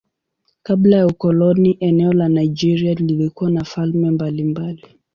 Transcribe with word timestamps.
Kabla 0.63 0.97
ya 0.97 1.07
ukoloni 1.07 1.77
eneo 1.79 2.13
la 2.13 2.29
Nigeria 2.29 2.93
lilikuwa 2.93 3.51
na 3.51 3.63
falme 3.63 4.11
mbalimbali. 4.11 4.85